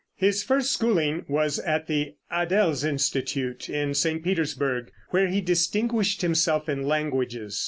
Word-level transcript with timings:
His 0.15 0.41
first 0.43 0.71
schooling 0.73 1.25
was 1.27 1.59
at 1.59 1.85
the 1.85 2.15
Adelsinstitute 2.31 3.69
in 3.69 3.93
St. 3.93 4.23
Petersburg, 4.23 4.89
where 5.11 5.27
he 5.27 5.41
distinguished 5.41 6.23
himself 6.23 6.67
in 6.67 6.87
languages. 6.87 7.59